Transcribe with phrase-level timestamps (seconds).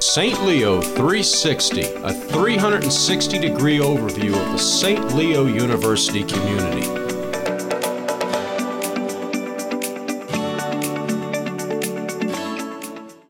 [0.00, 0.42] St.
[0.44, 5.14] Leo 360, a 360 degree overview of the St.
[5.14, 6.86] Leo University community.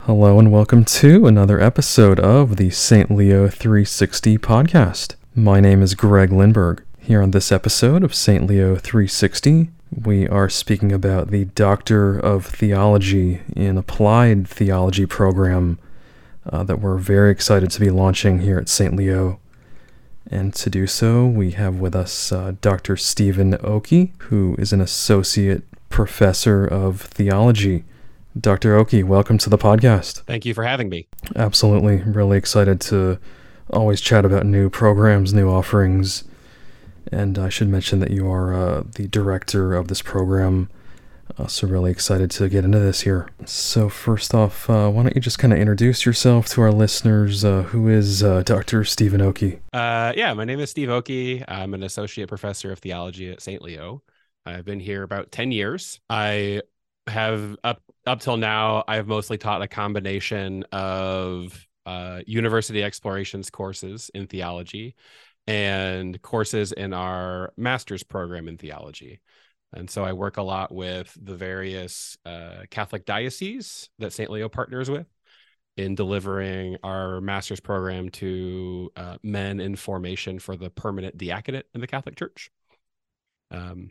[0.03, 3.11] Hello, and welcome to another episode of the St.
[3.11, 5.15] Leo 360 podcast.
[5.35, 6.81] My name is Greg Lindberg.
[6.99, 8.47] Here on this episode of St.
[8.47, 9.71] Leo 360,
[10.05, 15.79] we are speaking about the Doctor of Theology in Applied Theology program
[16.51, 18.95] uh, that we're very excited to be launching here at St.
[18.95, 19.41] Leo.
[20.31, 22.97] And to do so, we have with us uh, Dr.
[22.97, 27.85] Stephen Okey, who is an associate professor of theology.
[28.39, 28.77] Dr.
[28.77, 30.21] Okey, welcome to the podcast.
[30.23, 31.09] Thank you for having me.
[31.35, 32.03] Absolutely.
[32.03, 33.19] Really excited to
[33.71, 36.25] always chat about new programs, new offerings.
[37.11, 40.69] And I should mention that you are uh, the director of this program
[41.37, 43.29] uh, so, really excited to get into this here.
[43.45, 47.45] So, first off, uh, why don't you just kind of introduce yourself to our listeners?
[47.45, 48.85] Uh, who is uh, Dr.
[48.85, 49.61] Stephen Okey?
[49.73, 51.45] Uh, yeah, my name is Steve Okey.
[51.47, 53.63] I'm an associate professor of theology at St.
[53.63, 54.03] Leo.
[54.47, 56.01] I've been here about 10 years.
[56.09, 56.63] I
[57.07, 64.11] have, up, up till now, I've mostly taught a combination of uh, university explorations courses
[64.15, 64.95] in theology
[65.47, 69.21] and courses in our master's program in theology.
[69.73, 74.31] And so I work a lot with the various uh, Catholic dioceses that St.
[74.31, 75.07] Leo partners with
[75.77, 81.81] in delivering our master's program to uh, men in formation for the permanent diaconate in
[81.81, 82.51] the Catholic Church.
[83.51, 83.91] Um,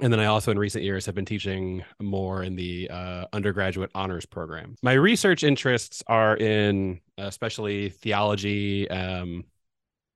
[0.00, 3.92] and then I also, in recent years, have been teaching more in the uh, undergraduate
[3.94, 4.74] honors program.
[4.82, 9.44] My research interests are in especially theology, um,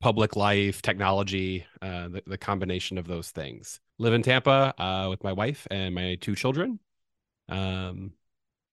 [0.00, 5.22] public life, technology, uh, the, the combination of those things live in Tampa uh, with
[5.24, 6.78] my wife and my two children.
[7.48, 8.12] Um,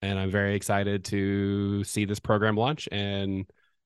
[0.02, 3.46] and I'm very excited to see this program launch and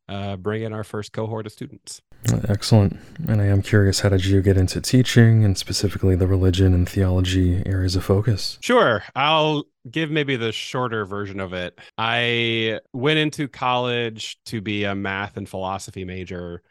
[0.09, 2.01] uh, bring in our first cohort of students.
[2.49, 2.99] Excellent.
[3.27, 6.89] And I am curious, how did you get into teaching and specifically the religion and
[6.89, 8.57] theology areas of focus?
[8.61, 9.03] Sure.
[9.16, 11.79] I'll give maybe the shorter version of it.
[11.97, 16.61] I went into college to be a math and philosophy major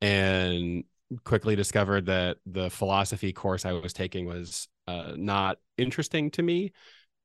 [0.00, 0.84] and
[1.24, 6.72] quickly discovered that the philosophy course I was taking was uh, not interesting to me,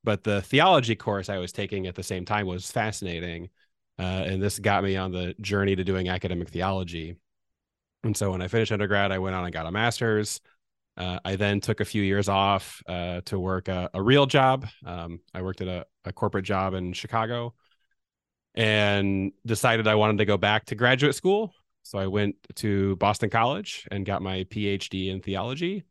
[0.03, 3.49] but the theology course I was taking at the same time was fascinating.
[3.99, 7.15] Uh, and this got me on the journey to doing academic theology.
[8.03, 10.41] And so when I finished undergrad, I went on and got a master's.
[10.97, 14.67] Uh, I then took a few years off uh, to work a, a real job.
[14.85, 17.53] Um, I worked at a, a corporate job in Chicago
[18.55, 21.53] and decided I wanted to go back to graduate school
[21.83, 25.83] so I went to Boston College and got my PhD in theology.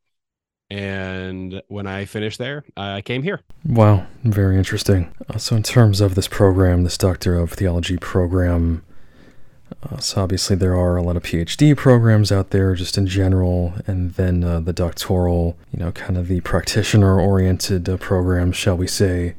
[0.70, 3.40] And when I finished there, I came here.
[3.64, 5.12] Wow, very interesting.
[5.28, 8.84] Uh, so, in terms of this program, this Doctor of Theology program,
[9.82, 13.74] uh, so obviously there are a lot of PhD programs out there just in general,
[13.86, 19.34] and then uh, the doctoral, you know, kind of the practitioner-oriented uh, shall we say.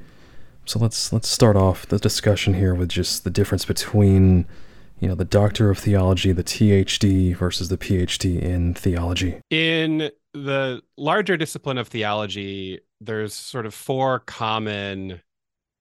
[0.65, 4.45] So let's let's start off the discussion here with just the difference between
[5.01, 9.41] you know, the Doctor of Theology, the THD versus the PhD in theology?
[9.49, 15.19] In the larger discipline of theology, there's sort of four common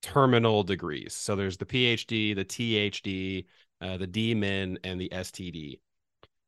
[0.01, 1.13] terminal degrees.
[1.13, 3.45] So there's the PhD, the THD,
[3.79, 5.79] uh, the DMin, and the STD.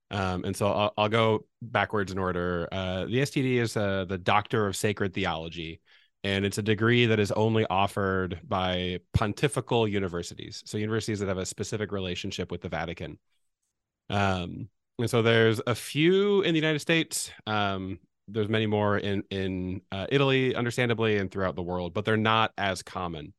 [0.10, 2.68] Um, and so I'll, I'll, go backwards in order.
[2.72, 5.80] Uh, the STD is uh, the Doctor of Sacred Theology
[6.24, 10.64] and it's a degree that is only offered by pontifical universities.
[10.66, 13.20] So universities that have a specific relationship with the vatican.
[14.10, 14.70] Um,
[15.00, 17.32] and so there's a few in the united states.
[17.46, 22.18] Um, there's many more in in uh, italy understandably and throughout the world but they're
[22.18, 23.34] not as common.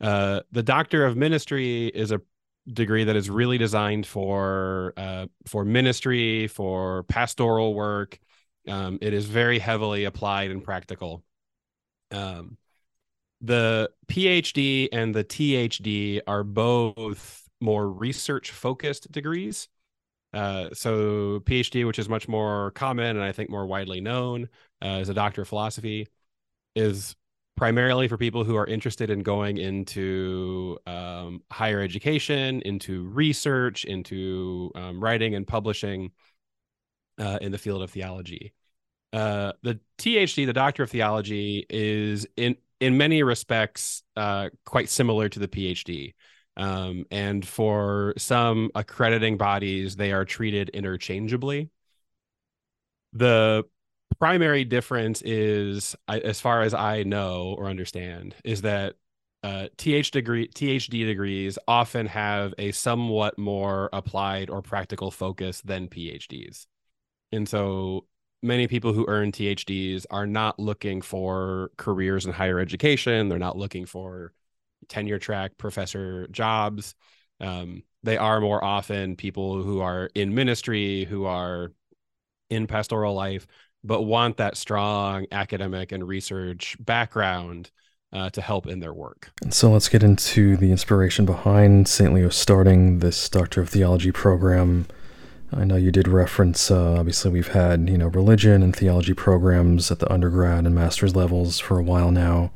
[0.00, 2.20] Uh, the doctor of ministry is a
[2.66, 8.18] degree that is really designed for uh, for ministry for pastoral work.
[8.66, 11.22] Um, it is very heavily applied and practical
[12.14, 12.56] um,
[13.40, 19.68] the PhD and the THD are both more research focused degrees.
[20.32, 24.48] Uh, so PhD, which is much more common and I think more widely known
[24.82, 26.08] uh, as a doctor of philosophy,
[26.74, 27.14] is
[27.56, 34.72] primarily for people who are interested in going into um, higher education, into research, into
[34.74, 36.10] um, writing and publishing
[37.18, 38.52] uh, in the field of theology.
[39.14, 45.28] Uh, the THD, the Doctor of Theology, is in in many respects uh, quite similar
[45.28, 46.14] to the PhD.
[46.56, 51.70] Um, and for some accrediting bodies, they are treated interchangeably.
[53.12, 53.64] The
[54.18, 58.96] primary difference is, as far as I know or understand, is that
[59.44, 65.86] uh, TH degree THD degrees often have a somewhat more applied or practical focus than
[65.86, 66.66] PhDs,
[67.30, 68.06] and so
[68.44, 73.28] many people who earn THDs are not looking for careers in higher education.
[73.28, 74.32] They're not looking for
[74.88, 76.94] tenure track professor jobs.
[77.40, 81.72] Um, they are more often people who are in ministry, who are
[82.50, 83.46] in pastoral life,
[83.82, 87.70] but want that strong academic and research background
[88.12, 89.32] uh, to help in their work.
[89.42, 92.12] And so let's get into the inspiration behind St.
[92.12, 94.86] Leo starting this Doctor of Theology program.
[95.52, 99.90] I know you did reference, uh, obviously, we've had, you know, religion and theology programs
[99.90, 102.50] at the undergrad and master's levels for a while now.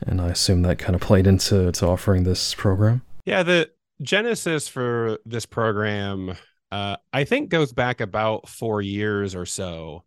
[0.00, 3.02] And I assume that kind of played into to offering this program.
[3.24, 3.70] Yeah, the
[4.02, 6.36] genesis for this program,
[6.72, 10.04] uh, I think, goes back about four years or so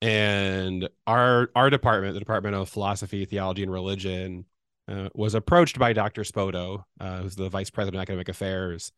[0.00, 4.44] and our our department, the Department of Philosophy, Theology, and Religion,
[4.88, 6.22] uh, was approached by Dr.
[6.22, 8.92] Spoto, uh, who's the Vice President of Academic Affairs,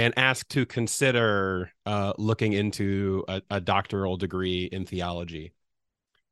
[0.00, 5.52] and asked to consider uh, looking into a, a, doctoral degree in theology.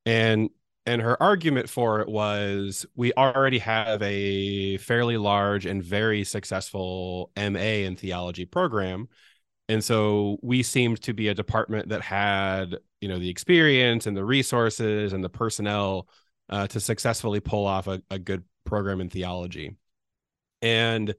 [0.07, 0.49] And
[0.87, 7.31] and her argument for it was we already have a fairly large and very successful
[7.37, 9.07] MA in theology program
[9.69, 14.17] and so we seemed to be a department that had you know the experience and
[14.17, 16.09] the resources and the personnel
[16.49, 19.77] uh, to successfully pull off a, a good program in theology
[20.63, 21.15] and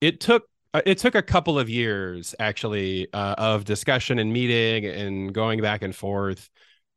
[0.00, 5.32] it took it took a couple of years actually uh, of discussion and meeting and
[5.32, 6.50] going back and forth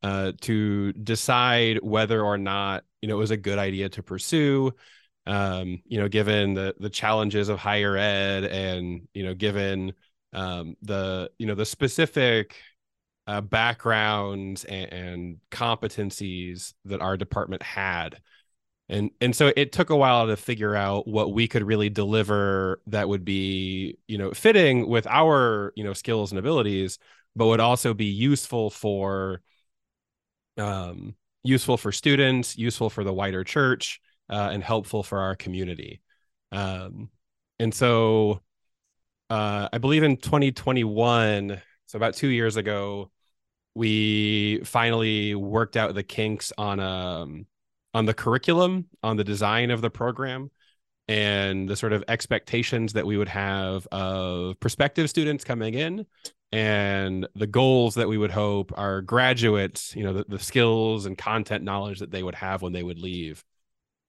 [0.04, 4.72] uh, to decide whether or not you know it was a good idea to pursue
[5.28, 9.94] um, you know given the the challenges of higher ed and you know given
[10.34, 12.56] um, the you know the specific
[13.28, 18.20] uh, backgrounds and, and, competencies that our department had
[18.92, 22.82] and and so it took a while to figure out what we could really deliver
[22.88, 27.00] that would be you know fitting with our you know skills and abilities
[27.36, 29.42] but would also be useful for
[30.58, 34.00] um useful for students useful for the wider church
[34.30, 36.02] uh, and helpful for our community.
[36.52, 37.10] Um
[37.60, 38.42] and so
[39.30, 43.12] uh, I believe in 2021, so about two years ago,
[43.76, 47.46] we finally worked out the kinks on um
[47.94, 50.50] on the curriculum, on the design of the program,
[51.08, 56.06] and the sort of expectations that we would have of prospective students coming in,
[56.52, 61.18] and the goals that we would hope our graduates, you know, the, the skills and
[61.18, 63.44] content knowledge that they would have when they would leave.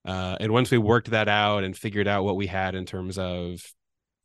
[0.05, 3.17] Uh, and once we worked that out and figured out what we had in terms
[3.17, 3.61] of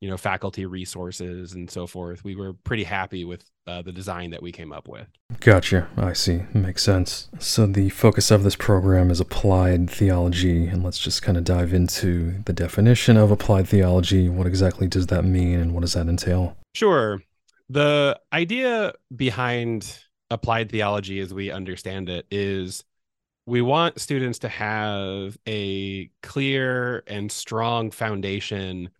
[0.00, 4.31] you know faculty resources and so forth we were pretty happy with uh, the design
[4.31, 5.06] that we came up with.
[5.41, 5.89] Gotcha.
[5.97, 6.43] I see.
[6.55, 7.29] Makes sense.
[7.39, 11.75] So the focus of this program is applied theology and let's just kind of dive
[11.75, 14.29] into the definition of applied theology.
[14.29, 16.56] What exactly does that mean and what does that entail?
[16.75, 17.21] Sure.
[17.69, 19.99] The idea behind
[20.31, 22.85] applied theology as we understand it is
[23.47, 28.91] we want students to have a clear and strong foundation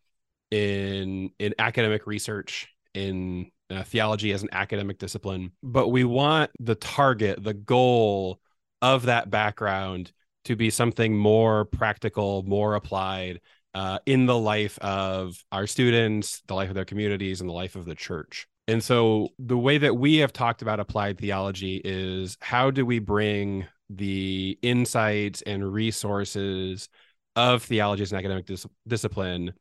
[0.51, 6.75] in in academic research in uh, theology as an academic discipline but we want the
[6.75, 8.41] target the goal
[8.81, 10.11] of that background
[10.45, 13.41] to be something more practical more applied
[13.75, 17.77] uh, in the life of our students the life of their communities and the life
[17.77, 18.47] of the church.
[18.67, 22.99] And so the way that we have talked about applied theology is how do we
[22.99, 26.89] bring the insights and resources
[27.37, 29.53] of theology as an academic dis- discipline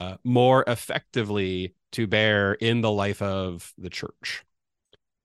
[0.00, 4.44] uh, more effectively to bear in the life of the church.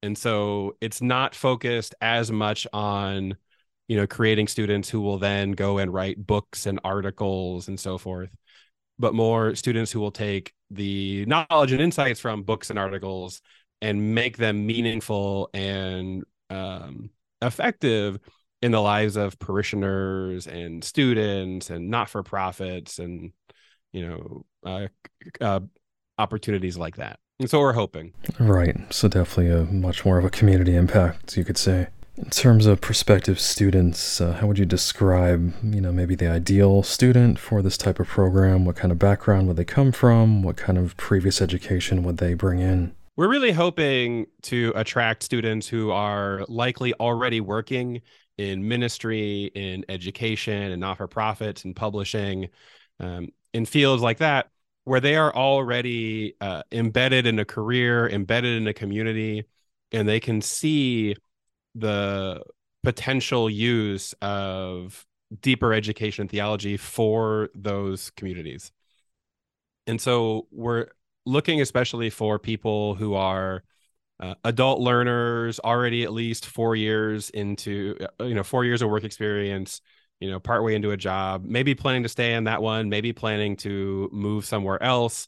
[0.02, 3.38] And so it's not focused as much on,
[3.88, 7.98] you know, creating students who will then go and write books and articles and so
[7.98, 8.30] forth,
[9.00, 13.42] but more students who will take the knowledge and insights from books and articles
[13.82, 17.10] and make them meaningful and um,
[17.42, 18.20] effective
[18.62, 23.32] in the lives of parishioners and students and not for profits and
[23.94, 24.88] you know uh,
[25.40, 25.62] uh,
[26.18, 27.20] opportunities like that.
[27.40, 28.14] And so we're hoping.
[28.40, 28.76] Right.
[28.94, 31.88] So definitely a much more of a community impact, you could say.
[32.16, 36.84] In terms of prospective students, uh, how would you describe, you know, maybe the ideal
[36.84, 38.66] student for this type of program?
[38.66, 40.44] What kind of background would they come from?
[40.44, 42.94] What kind of previous education would they bring in?
[43.16, 48.02] We're really hoping to attract students who are likely already working
[48.38, 52.50] in ministry, in education, and not for profits, and publishing,
[53.00, 54.50] um, in fields like that
[54.86, 59.46] where they are already uh, embedded in a career, embedded in a community,
[59.92, 61.16] and they can see
[61.76, 62.44] the
[62.84, 65.06] potential use of
[65.42, 68.72] deeper education in theology for those communities.
[69.88, 70.88] And so we're
[71.26, 73.64] looking especially for people who are
[74.20, 78.90] uh, adult learners already at least four years into uh, you know four years of
[78.90, 79.82] work experience
[80.24, 83.56] you know partway into a job maybe planning to stay in that one maybe planning
[83.56, 85.28] to move somewhere else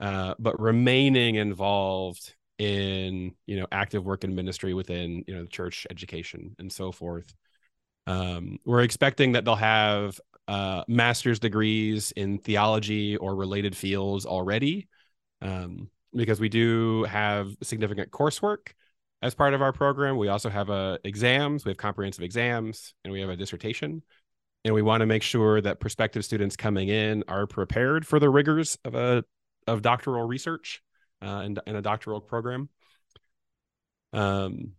[0.00, 5.48] uh, but remaining involved in you know active work in ministry within you know the
[5.48, 7.34] church education and so forth.
[8.06, 14.88] Um, we're expecting that they'll have uh, master's degrees in theology or related fields already
[15.40, 18.72] um, because we do have significant coursework
[19.22, 20.16] as part of our program.
[20.16, 24.02] We also have uh, exams, we have comprehensive exams, and we have a dissertation.
[24.64, 28.28] And we want to make sure that prospective students coming in are prepared for the
[28.28, 29.24] rigors of a
[29.66, 30.82] of doctoral research
[31.22, 32.68] uh, and, and a doctoral program.
[34.12, 34.72] Um,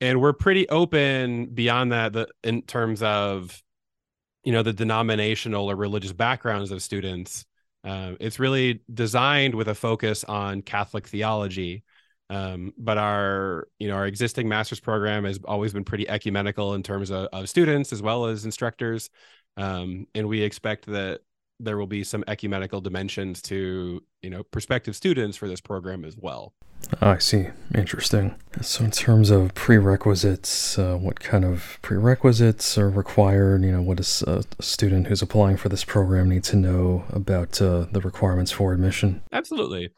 [0.00, 3.62] and we're pretty open beyond that the, in terms of
[4.42, 7.44] you know the denominational or religious backgrounds of students
[7.86, 11.84] uh, it's really designed with a focus on Catholic theology.
[12.28, 16.82] Um, but our, you know, our existing master's program has always been pretty ecumenical in
[16.82, 19.10] terms of, of students as well as instructors,
[19.56, 21.20] um, and we expect that
[21.58, 26.16] there will be some ecumenical dimensions to, you know, prospective students for this program as
[26.16, 26.52] well.
[27.00, 27.48] I see.
[27.74, 28.34] Interesting.
[28.60, 33.62] So, in terms of prerequisites, uh, what kind of prerequisites are required?
[33.64, 37.60] You know, what does a student who's applying for this program need to know about
[37.60, 39.22] uh, the requirements for admission?
[39.32, 39.90] Absolutely.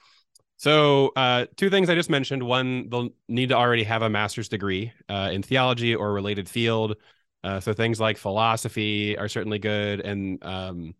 [0.59, 2.43] So, uh, two things I just mentioned.
[2.43, 6.97] One, they'll need to already have a master's degree uh, in theology or related field.
[7.45, 10.95] Uh, so, things like philosophy are certainly good, and um,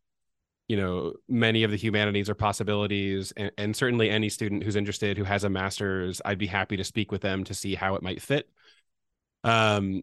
[0.69, 5.17] you know many of the humanities are possibilities and, and, certainly any student who's interested
[5.17, 8.03] who has a master's i'd be happy to speak with them to see how it
[8.03, 8.49] might fit
[9.45, 10.03] um,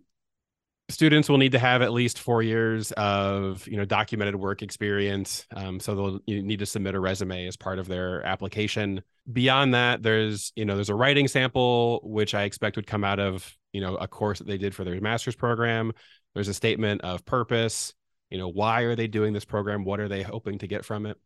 [0.89, 5.45] students will need to have at least four years of you know documented work experience.
[5.55, 9.01] Um, so they'll need to submit a resume as part of their application.
[9.31, 13.19] Beyond that there's you know there's a writing sample which i expect would come out
[13.19, 15.91] of you know a course that they did for their master's program.
[16.33, 17.93] There's a statement of purpose.
[18.29, 19.85] You know why are they doing this program?
[19.85, 21.17] What are they hoping to get from it?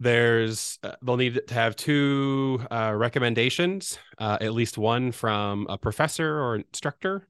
[0.00, 5.78] There's uh, they'll need to have two uh, recommendations uh, at least one from a
[5.78, 7.28] professor or instructor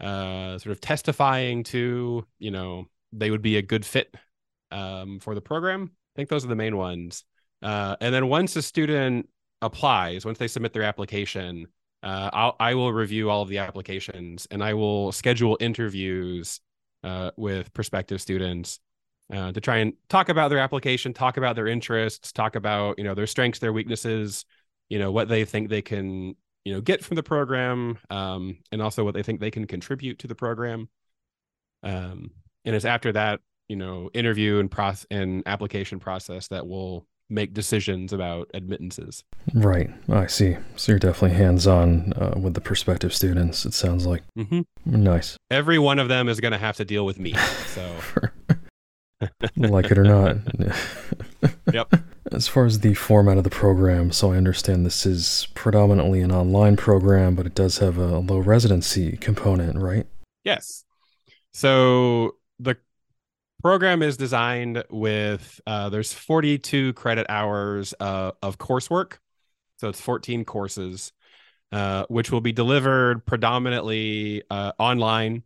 [0.00, 4.14] uh, sort of testifying to you know they would be a good fit
[4.70, 5.90] um, for the program.
[5.92, 7.24] I think those are the main ones.
[7.62, 9.28] Uh, and then once a student
[9.62, 11.66] applies once they submit their application
[12.02, 16.60] uh, I'll, I will review all of the applications and I will schedule interviews
[17.02, 18.78] uh, with prospective students
[19.32, 23.04] uh, to try and talk about their application, talk about their interests, talk about you
[23.04, 24.44] know their strengths, their weaknesses,
[24.88, 26.36] you know what they think they can
[26.66, 30.18] you know get from the program, um, and also what they think they can contribute
[30.18, 30.88] to the program.
[31.84, 32.32] Um,
[32.64, 37.54] and it's after that you know interview and process and application process that will make
[37.54, 39.22] decisions about admittances.
[39.54, 39.90] Right.
[40.08, 40.56] I see.
[40.74, 44.22] So you're definitely hands on uh, with the prospective students, it sounds like.
[44.36, 44.60] Mm-hmm.
[44.84, 45.36] Nice.
[45.50, 47.34] Every one of them is going to have to deal with me.
[47.74, 47.96] So.
[49.56, 50.36] like it or not.
[51.72, 51.92] yep.
[52.32, 56.32] As far as the format of the program, so I understand this is predominantly an
[56.32, 60.06] online program, but it does have a low residency component, right?
[60.44, 60.84] Yes.
[61.52, 62.76] So the
[63.62, 69.14] program is designed with uh, there's 42 credit hours uh, of coursework
[69.78, 71.12] so it's 14 courses
[71.72, 75.42] uh, which will be delivered predominantly uh, online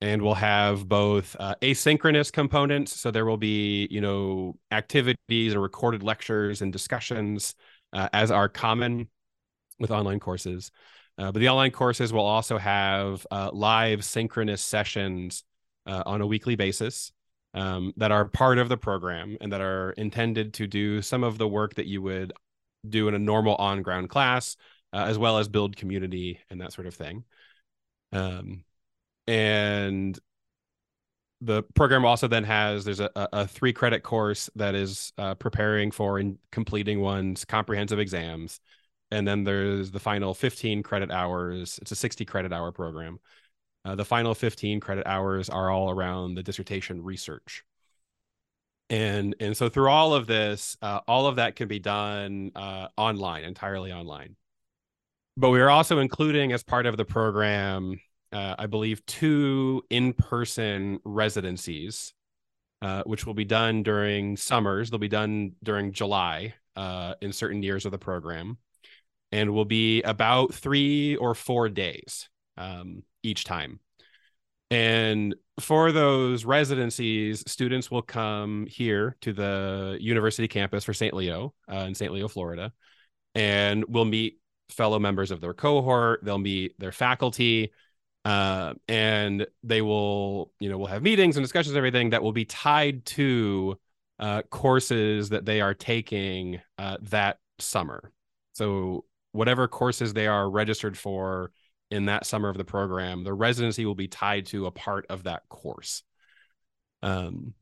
[0.00, 5.60] and we'll have both uh, asynchronous components so there will be you know activities or
[5.60, 7.54] recorded lectures and discussions
[7.92, 9.08] uh, as are common
[9.78, 10.70] with online courses
[11.16, 15.42] but the online courses will also have live synchronous sessions
[15.84, 17.12] on a weekly basis
[17.54, 21.38] um, that are part of the program and that are intended to do some of
[21.38, 22.32] the work that you would
[22.88, 24.56] do in a normal on ground class,
[24.92, 27.24] uh, as well as build community and that sort of thing.
[28.12, 28.64] Um,
[29.28, 30.18] and
[31.40, 35.92] the program also then has there's a, a three credit course that is uh, preparing
[35.92, 38.58] for and completing one's comprehensive exams
[39.12, 43.20] and then there's the final 15 credit hours it's a 60 credit hour program
[43.88, 47.64] uh, the final 15 credit hours are all around the dissertation research.
[48.90, 52.88] And, and so through all of this, uh, all of that can be done uh,
[52.98, 54.36] online, entirely online.
[55.38, 57.98] But we are also including as part of the program,
[58.32, 62.12] uh, I believe, two in person residencies,
[62.82, 64.90] uh, which will be done during summers.
[64.90, 68.58] They'll be done during July uh, in certain years of the program
[69.32, 73.80] and will be about three or four days um, each time.
[74.70, 81.14] And for those residencies, students will come here to the university campus for St.
[81.14, 82.12] Leo uh, in St.
[82.12, 82.72] Leo, Florida,
[83.34, 86.20] and will meet fellow members of their cohort.
[86.22, 87.72] They'll meet their faculty,
[88.24, 92.32] uh, and they will, you know, will have meetings and discussions, and everything that will
[92.32, 93.78] be tied to
[94.18, 98.12] uh, courses that they are taking uh, that summer.
[98.52, 101.52] So whatever courses they are registered for
[101.90, 105.24] in that summer of the program, the residency will be tied to a part of
[105.24, 106.02] that course.
[107.02, 107.54] Um,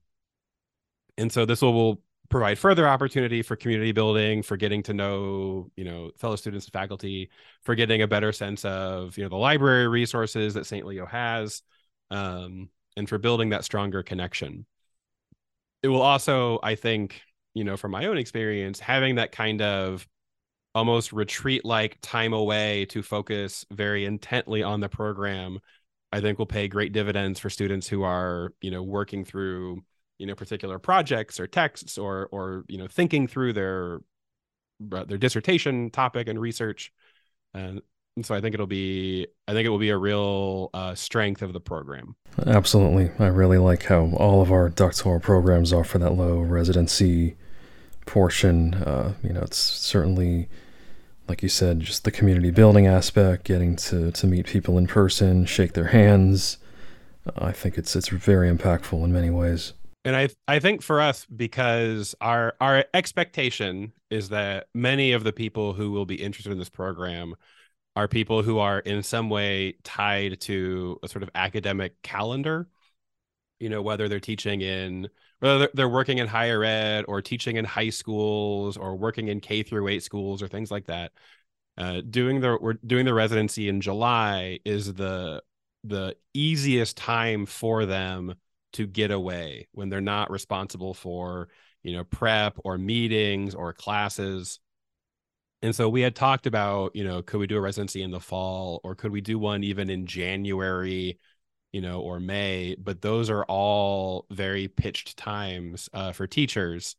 [1.18, 5.70] and so this will, will provide further opportunity for community building, for getting to know,
[5.76, 7.30] you know, fellow students and faculty,
[7.62, 10.86] for getting a better sense of, you know, the library resources that St.
[10.86, 11.62] Leo has,
[12.10, 14.66] um, and for building that stronger connection.
[15.82, 17.20] It will also, I think,
[17.54, 20.06] you know, from my own experience, having that kind of
[20.76, 25.58] almost retreat like time away to focus very intently on the program
[26.12, 29.82] i think will pay great dividends for students who are you know working through
[30.18, 34.00] you know particular projects or texts or or you know thinking through their
[34.92, 36.92] uh, their dissertation topic and research
[37.54, 37.80] and
[38.22, 41.52] so I think it'll be I think it will be a real uh, strength of
[41.52, 42.16] the program.
[42.46, 47.36] Absolutely, I really like how all of our doctoral programs offer that low residency
[48.06, 48.74] portion.
[48.74, 50.48] Uh, you know, it's certainly
[51.28, 55.44] like you said, just the community building aspect, getting to, to meet people in person,
[55.44, 56.58] shake their hands.
[57.36, 59.72] I think it's it's very impactful in many ways.
[60.06, 65.32] And I I think for us because our our expectation is that many of the
[65.32, 67.34] people who will be interested in this program
[67.96, 72.68] are people who are in some way tied to a sort of academic calendar.
[73.58, 75.08] You know, whether they're teaching in
[75.40, 79.64] whether they're working in higher ed or teaching in high schools or working in K
[79.64, 81.10] through 8 schools or things like that.
[81.76, 85.42] Uh, doing the we're doing the residency in July is the
[85.82, 88.36] the easiest time for them
[88.76, 91.48] to get away when they're not responsible for
[91.82, 94.60] you know prep or meetings or classes
[95.62, 98.20] and so we had talked about you know could we do a residency in the
[98.20, 101.18] fall or could we do one even in january
[101.76, 106.96] you know, or May, but those are all very pitched times uh, for teachers.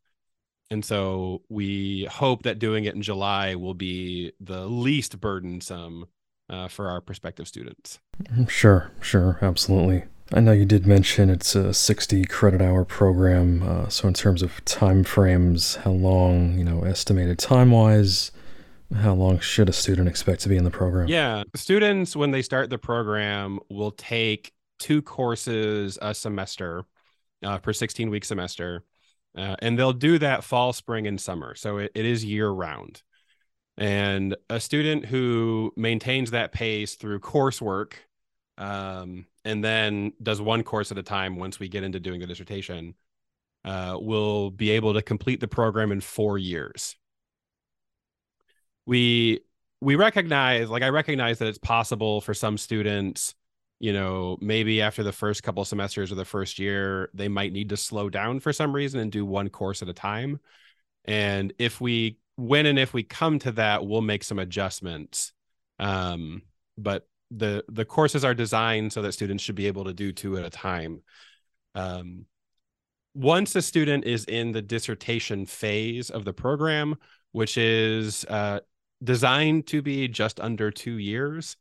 [0.70, 6.06] And so we hope that doing it in July will be the least burdensome
[6.48, 7.98] uh, for our prospective students.
[8.46, 10.04] Sure, sure, absolutely.
[10.32, 13.62] I know you did mention it's a 60 credit hour program.
[13.62, 18.30] Uh, so in terms of time frames, how long, you know, estimated time wise,
[18.94, 21.08] how long should a student expect to be in the program?
[21.08, 26.84] Yeah, students when they start the program will take two courses a semester
[27.42, 28.84] uh, per 16 week semester.
[29.36, 31.54] Uh, and they'll do that fall, spring, and summer.
[31.54, 33.02] So it, it is year round.
[33.76, 37.92] And a student who maintains that pace through coursework
[38.58, 42.26] um, and then does one course at a time once we get into doing the
[42.26, 42.94] dissertation
[43.64, 46.96] uh, will be able to complete the program in four years.
[48.86, 49.40] We
[49.80, 53.34] we recognize, like I recognize that it's possible for some students
[53.80, 57.68] you know, maybe after the first couple semesters or the first year, they might need
[57.68, 60.40] to slow down for some reason and do one course at a time.
[61.04, 65.32] And if we, when and if we come to that, we'll make some adjustments.
[65.78, 66.42] Um,
[66.76, 70.36] but the the courses are designed so that students should be able to do two
[70.36, 71.02] at a time.
[71.74, 72.26] Um,
[73.14, 76.96] once a student is in the dissertation phase of the program,
[77.32, 78.60] which is uh,
[79.02, 81.56] designed to be just under two years,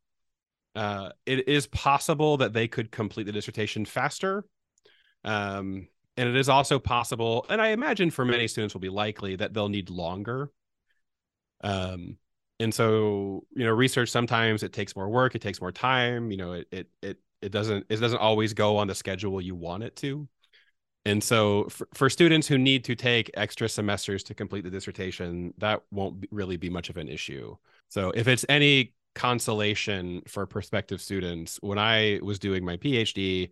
[0.75, 4.45] uh, it is possible that they could complete the dissertation faster.
[5.23, 9.35] Um, and it is also possible, and I imagine for many students will be likely
[9.35, 10.51] that they'll need longer.
[11.61, 12.17] Um,
[12.59, 16.31] and so, you know, research sometimes it takes more work, it takes more time.
[16.31, 19.55] You know, it it it it doesn't it doesn't always go on the schedule you
[19.55, 20.27] want it to.
[21.05, 25.53] And so, for, for students who need to take extra semesters to complete the dissertation,
[25.57, 27.55] that won't really be much of an issue.
[27.89, 33.49] So, if it's any consolation for prospective students when i was doing my phd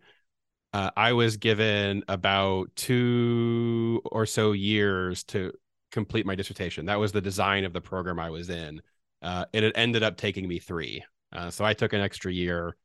[0.72, 5.52] uh, i was given about two or so years to
[5.90, 8.80] complete my dissertation that was the design of the program i was in
[9.22, 12.76] uh, and it ended up taking me three uh, so i took an extra year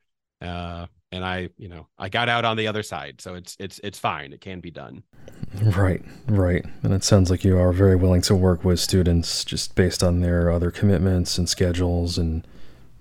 [0.42, 3.80] uh, and i you know i got out on the other side so it's it's
[3.84, 5.04] it's fine it can be done
[5.76, 9.76] right right and it sounds like you are very willing to work with students just
[9.76, 12.48] based on their other commitments and schedules and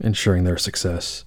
[0.00, 1.24] ensuring their success.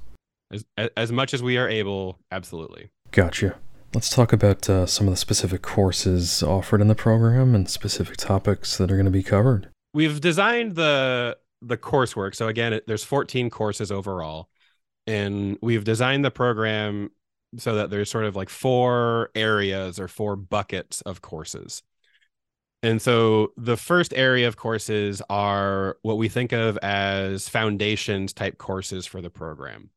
[0.52, 0.66] As,
[0.98, 2.90] as much as we are able, absolutely.
[3.12, 3.56] Gotcha.
[3.94, 8.18] Let's talk about uh, some of the specific courses offered in the program and specific
[8.18, 9.70] topics that are going to be covered.
[9.94, 12.36] We've designed the the coursework.
[12.36, 14.50] So again, it, there's 14 courses overall,
[15.08, 17.12] and we've designed the program
[17.58, 21.84] so that there's sort of like four areas or four buckets of courses.
[22.82, 28.58] And so the first area of courses are what we think of as foundations type
[28.58, 29.90] courses for the program.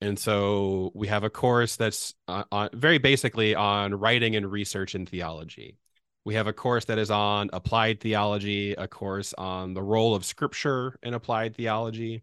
[0.00, 4.96] And so we have a course that's uh, on, very basically on writing and research
[4.96, 5.78] in theology.
[6.24, 10.24] We have a course that is on applied theology, a course on the role of
[10.24, 12.22] scripture in applied theology.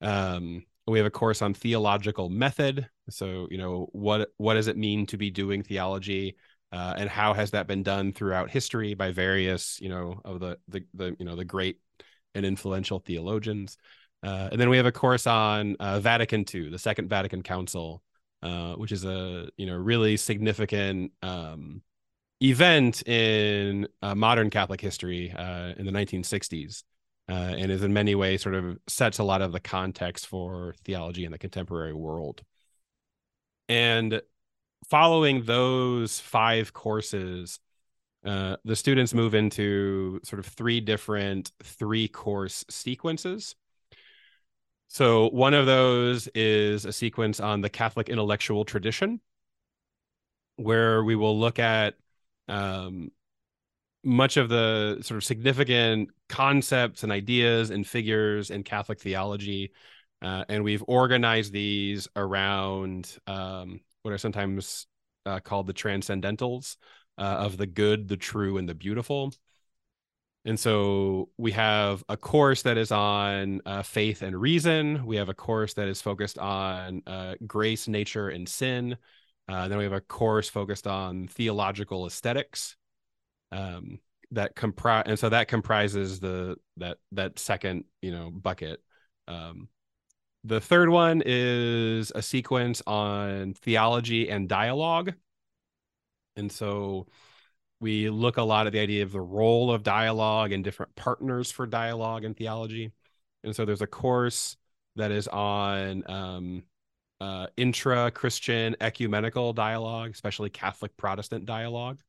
[0.00, 2.88] Um, we have a course on theological method.
[3.08, 6.36] So, you know, what what does it mean to be doing theology?
[6.72, 10.58] uh, and how has that been done throughout history by various you know of the
[10.68, 11.80] the, the you know the great
[12.34, 13.78] and influential theologians
[14.22, 18.02] uh, and then we have a course on uh, vatican ii the second vatican council
[18.42, 21.82] uh, which is a you know really significant um,
[22.42, 26.82] event in uh, modern catholic history uh, in the 1960s
[27.28, 31.24] and is in many ways sort of sets a lot of the context for theology
[31.24, 32.42] in the contemporary world
[33.68, 34.20] and
[34.88, 37.58] following those five courses,
[38.24, 43.54] uh, the students move into sort of three different three course sequences.
[44.88, 49.20] So, one of those is a sequence on the Catholic intellectual tradition,
[50.56, 51.94] where we will look at
[52.48, 53.10] um,
[54.04, 59.72] much of the sort of significant concepts and ideas and figures in Catholic theology.
[60.22, 64.86] Uh, and we've organized these around um, what are sometimes
[65.26, 66.76] uh, called the transcendentals
[67.18, 69.32] uh, of the good, the true, and the beautiful.
[70.44, 75.04] And so we have a course that is on uh, faith and reason.
[75.04, 78.96] We have a course that is focused on uh, grace, nature, and sin.
[79.48, 82.76] Uh, then we have a course focused on theological aesthetics.
[83.52, 84.00] Um,
[84.32, 88.82] that comprise, and so that comprises the that that second you know bucket.
[89.28, 89.68] Um,
[90.44, 95.14] the third one is a sequence on theology and dialogue.
[96.36, 97.06] And so
[97.80, 101.50] we look a lot at the idea of the role of dialogue and different partners
[101.50, 102.92] for dialogue in theology.
[103.42, 104.56] And so there's a course
[104.94, 106.62] that is on um,
[107.20, 112.00] uh, intra Christian ecumenical dialogue, especially Catholic Protestant dialogue.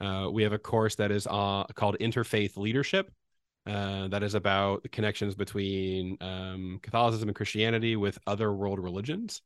[0.00, 3.10] Uh, we have a course that is uh, called Interfaith Leadership,
[3.66, 9.42] uh, that is about the connections between um, Catholicism and Christianity with other world religions.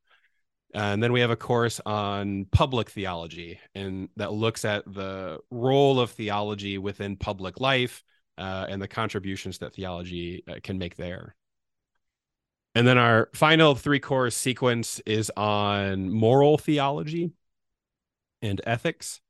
[0.74, 5.98] And then we have a course on public theology, and that looks at the role
[5.98, 8.04] of theology within public life
[8.38, 11.34] uh, and the contributions that theology uh, can make there.
[12.74, 17.32] And then our final three course sequence is on moral theology
[18.42, 19.20] and ethics.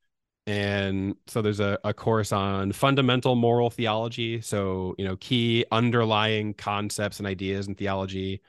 [0.47, 4.41] And so there's a, a course on fundamental moral theology.
[4.41, 8.43] So you know key underlying concepts and ideas in theology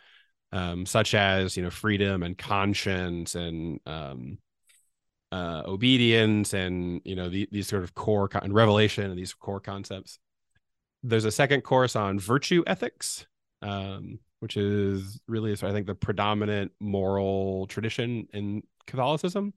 [0.51, 4.37] um, such as you know freedom and conscience and um,
[5.31, 9.33] uh, obedience and you know the, these sort of core con- and revelation and these
[9.33, 10.19] core concepts.
[11.03, 13.25] There's a second course on virtue ethics
[13.61, 19.53] um, which is really i think the predominant moral tradition in catholicism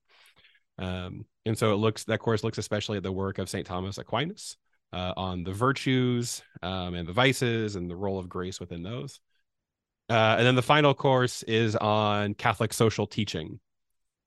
[0.78, 3.66] um, and so it looks that course looks especially at the work of St.
[3.66, 4.56] Thomas Aquinas
[4.92, 9.20] uh, on the virtues um, and the vices and the role of grace within those.
[10.10, 13.58] Uh, and then the final course is on Catholic social teaching.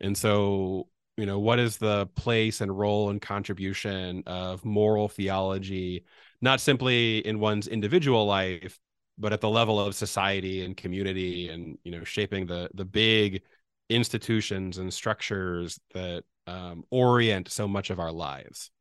[0.02, 6.06] And so, you know, what is the place and role and contribution of moral theology,
[6.42, 8.80] not simply in one's individual life,
[9.18, 13.42] but at the level of society and community and, you know, shaping the the big
[13.90, 18.72] institutions and structures that um, orient so much of our lives.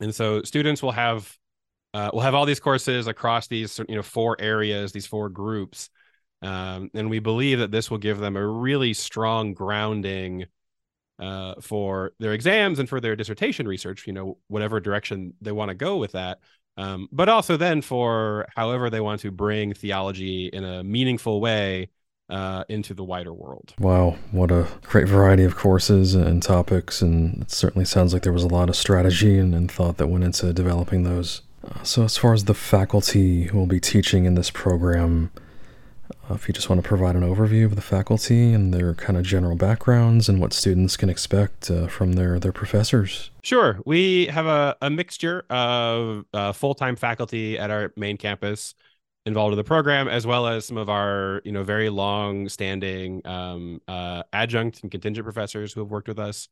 [0.00, 1.36] And so students will have
[1.94, 5.90] uh, will have all these courses across these you know four areas, these four groups,
[6.40, 10.46] um, and we believe that this will give them a really strong grounding
[11.18, 14.06] uh, for their exams and for their dissertation research.
[14.06, 16.38] You know, whatever direction they want to go with that.
[16.76, 21.90] Um, but also then for however they want to bring theology in a meaningful way
[22.30, 23.74] uh, into the wider world.
[23.78, 28.32] Wow, what a great variety of courses and topics, and it certainly sounds like there
[28.32, 31.42] was a lot of strategy and, and thought that went into developing those.
[31.62, 35.30] Uh, so, as far as the faculty who will be teaching in this program,
[36.30, 39.16] uh, if you just want to provide an overview of the faculty and their kind
[39.16, 43.30] of general backgrounds and what students can expect uh, from their, their professors.
[43.42, 43.80] Sure.
[43.84, 48.74] We have a, a mixture of uh, full time faculty at our main campus
[49.24, 53.24] involved in the program, as well as some of our, you know, very long standing
[53.26, 56.48] um, uh, adjunct and contingent professors who have worked with us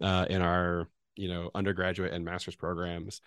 [0.00, 3.20] uh, in our, you know, undergraduate and master's programs.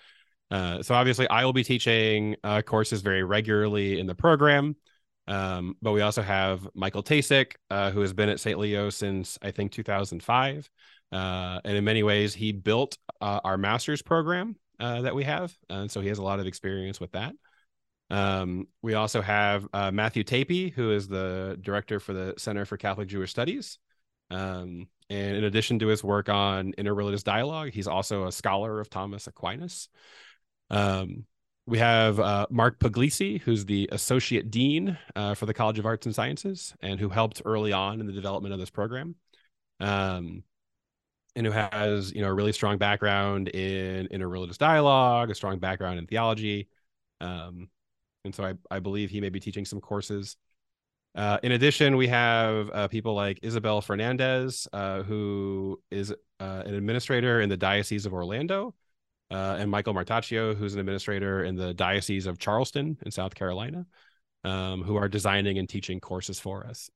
[0.52, 4.76] Uh, so obviously, I will be teaching courses very regularly in the program.
[5.28, 8.60] Um, but we also have Michael Tasek, uh, who has been at St.
[8.60, 10.70] Leo since I think 2005.
[11.12, 15.56] Uh, and in many ways, he built uh, our master's program uh, that we have.
[15.70, 17.34] And so he has a lot of experience with that.
[18.10, 22.78] Um, we also have uh, Matthew Tapie, who is the director for the Center for
[22.78, 23.80] Catholic Jewish Studies.
[24.30, 28.90] Um, and in addition to his work on interreligious dialogue, he's also a scholar of
[28.90, 29.90] Thomas Aquinas.
[30.70, 31.26] Um,
[31.68, 36.06] we have uh, Mark Puglisi, who's the associate dean uh, for the College of Arts
[36.06, 39.16] and Sciences, and who helped early on in the development of this program,
[39.80, 40.44] um,
[41.36, 45.98] and who has you know a really strong background in interreligious dialogue, a strong background
[45.98, 46.68] in theology,
[47.20, 47.68] um,
[48.24, 50.38] and so I, I believe he may be teaching some courses.
[51.16, 56.76] Uh, in addition, we have uh, people like Isabel Fernandez, uh, who is uh, an
[56.76, 58.76] administrator in the Diocese of Orlando,
[59.36, 63.86] uh, and Michael Martocchio, who's an administrator in the Diocese of Charleston in South Carolina,
[64.46, 66.90] um, who are designing and teaching courses for us.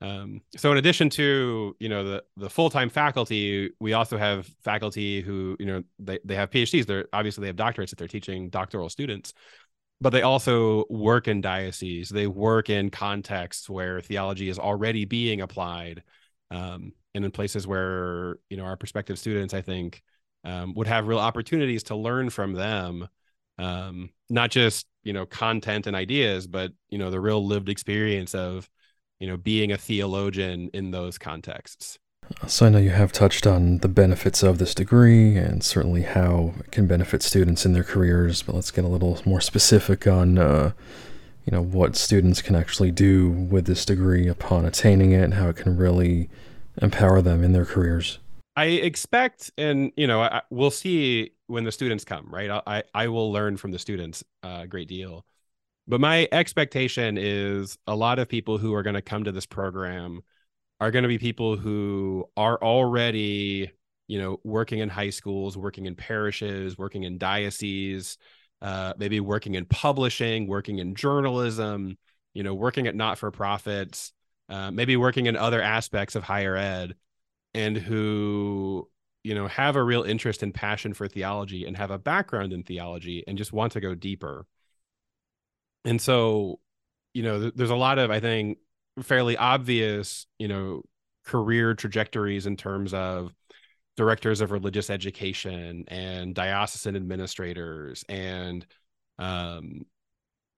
[0.00, 4.46] Um, so, in addition to you know the the full time faculty, we also have
[4.64, 6.86] faculty who you know they they have PhDs.
[6.86, 9.32] They're obviously they have doctorates that they're teaching doctoral students
[10.00, 12.10] but they also work in dioceses.
[12.10, 16.02] They work in contexts where theology is already being applied,
[16.50, 20.02] um, and in places where you know our prospective students, I think,
[20.46, 23.08] um, would have real opportunities to learn from them,
[23.58, 28.34] um, not just you know content and ideas, but you know the real lived experience
[28.34, 28.70] of
[29.18, 31.98] you know being a theologian in those contexts.
[32.46, 36.54] So I know you have touched on the benefits of this degree and certainly how
[36.58, 40.38] it can benefit students in their careers, but let's get a little more specific on
[40.38, 40.72] uh,
[41.44, 45.48] you know what students can actually do with this degree upon attaining it and how
[45.48, 46.28] it can really
[46.80, 48.18] empower them in their careers.
[48.56, 52.50] I expect, and you know, I, we'll see when the students come, right?
[52.66, 55.26] I I will learn from the students a great deal,
[55.86, 59.46] but my expectation is a lot of people who are going to come to this
[59.46, 60.22] program
[60.80, 63.70] are going to be people who are already
[64.08, 68.18] you know working in high schools working in parishes working in dioceses
[68.62, 71.96] uh, maybe working in publishing working in journalism
[72.34, 74.12] you know working at not-for-profits
[74.48, 76.94] uh, maybe working in other aspects of higher ed
[77.56, 78.88] and who
[79.24, 82.62] you know have a real interest and passion for theology and have a background in
[82.62, 84.46] theology and just want to go deeper.
[85.84, 86.60] And so
[87.14, 88.58] you know th- there's a lot of i think
[89.02, 90.82] fairly obvious, you know,
[91.24, 93.34] career trajectories in terms of
[93.96, 98.66] directors of religious education and diocesan administrators and
[99.18, 99.86] um,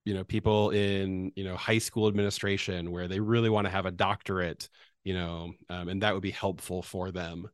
[0.05, 3.87] you know people in you know high school administration where they really want to have
[3.87, 4.69] a doctorate
[5.05, 7.49] you know um, and that would be helpful for them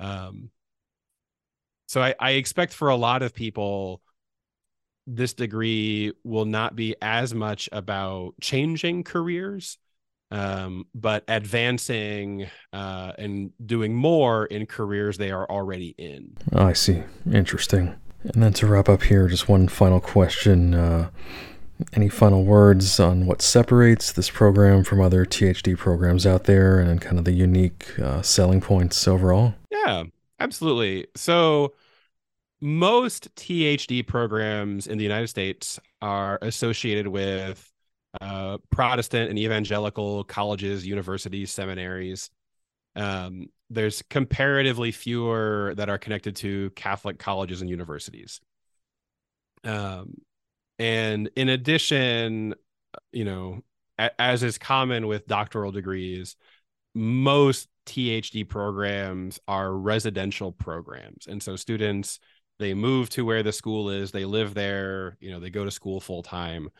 [0.00, 0.50] um,
[1.86, 4.00] so I, I expect for a lot of people
[5.06, 9.78] this degree will not be as much about changing careers
[10.30, 16.36] um, but advancing uh, and doing more in careers they are already in.
[16.52, 17.04] Oh, I see.
[17.30, 17.94] Interesting.
[18.24, 20.74] And then to wrap up here, just one final question.
[20.74, 21.10] Uh,
[21.92, 27.00] any final words on what separates this program from other THD programs out there and
[27.00, 29.54] kind of the unique uh, selling points overall?
[29.70, 30.04] Yeah,
[30.40, 31.06] absolutely.
[31.16, 31.74] So,
[32.60, 37.70] most THD programs in the United States are associated with
[38.20, 42.30] uh, Protestant and evangelical colleges, universities, seminaries.
[42.96, 48.40] Um, there's comparatively fewer that are connected to Catholic colleges and universities.
[49.64, 50.14] Um,
[50.78, 52.54] and in addition,
[53.12, 53.62] you know,
[53.98, 56.36] a- as is common with doctoral degrees,
[56.94, 61.26] most THD programs are residential programs.
[61.26, 62.20] And so students,
[62.58, 65.70] they move to where the school is, they live there, you know, they go to
[65.70, 66.70] school full time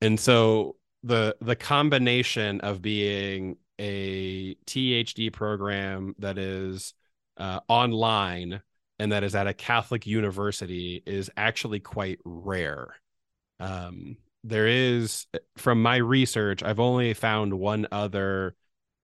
[0.00, 6.94] and so the the combination of being a THD program that is
[7.36, 8.62] uh, online
[8.98, 12.94] and that is at a Catholic university is actually quite rare.
[13.60, 18.54] Um, there is, from my research, I've only found one other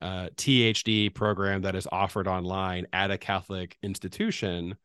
[0.00, 4.76] uh, THD program that is offered online at a Catholic institution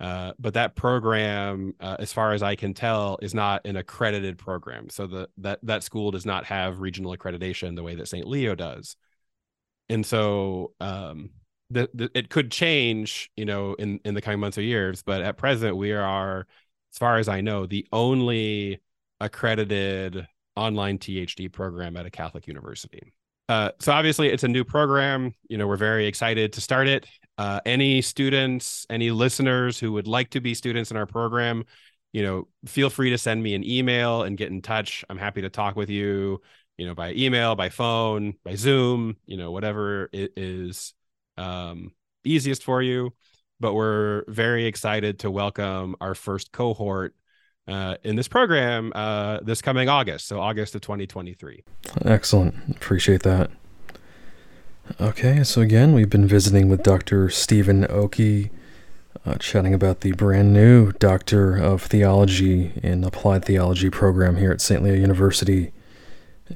[0.00, 4.38] uh, but that program, uh, as far as I can tell, is not an accredited
[4.38, 4.88] program.
[4.88, 8.26] So the that that school does not have regional accreditation the way that St.
[8.26, 8.96] Leo does.
[9.90, 11.30] And so um,
[11.68, 15.02] the, the, it could change, you know, in in the coming months or years.
[15.02, 16.46] But at present, we are,
[16.94, 18.80] as far as I know, the only
[19.20, 23.12] accredited online THD program at a Catholic university.
[23.48, 25.34] Uh, so obviously, it's a new program.
[25.48, 27.06] You know, we're very excited to start it.
[27.36, 31.64] Uh, any students, any listeners who would like to be students in our program,
[32.12, 35.04] you know, feel free to send me an email and get in touch.
[35.10, 36.40] I'm happy to talk with you.
[36.80, 40.94] you know, by email, by phone, by Zoom, you know, whatever it is
[41.36, 41.92] um,
[42.24, 43.12] easiest for you.
[43.60, 47.14] But we're very excited to welcome our first cohort
[47.70, 51.62] uh, in this program uh, this coming August, so August of 2023.
[52.04, 52.54] Excellent.
[52.70, 53.50] Appreciate that.
[55.00, 57.30] Okay, so again, we've been visiting with Dr.
[57.30, 58.50] Stephen Okey,
[59.24, 64.60] uh, chatting about the brand new Doctor of Theology in Applied Theology program here at
[64.60, 64.82] St.
[64.82, 65.72] Leo University.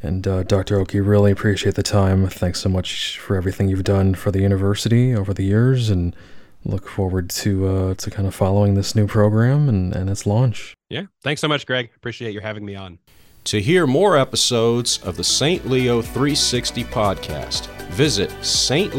[0.02, 0.80] And uh, Dr.
[0.80, 2.26] Okey, really appreciate the time.
[2.26, 6.16] Thanks so much for everything you've done for the university over the years, and
[6.64, 10.74] look forward to uh, to kind of following this new program and, and its launch.
[10.94, 11.90] Yeah, thanks so much, Greg.
[11.96, 13.00] Appreciate you having me on.
[13.46, 15.68] To hear more episodes of the St.
[15.68, 18.96] Leo 360 podcast, visit stleo.edu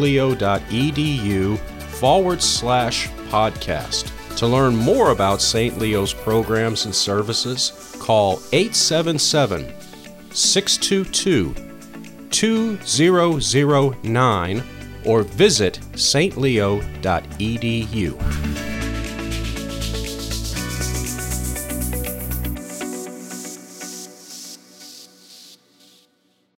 [1.58, 4.12] forward slash podcast.
[4.36, 5.80] To learn more about St.
[5.80, 9.74] Leo's programs and services, call 877
[10.32, 11.56] 622
[12.30, 14.64] 2009
[15.06, 16.82] or visit stleo.edu.